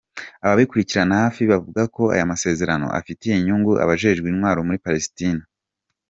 Ababikurikiranira 0.43 1.21
hafi 1.25 1.41
bavuga 1.51 1.81
ko 1.95 2.03
ayo 2.13 2.25
masezerano 2.31 2.85
afitiye 2.99 3.33
inyungu 3.37 3.71
abajejwe 3.83 4.27
intwaro 4.29 4.59
muri 4.67 4.81
Palestine. 4.85 5.41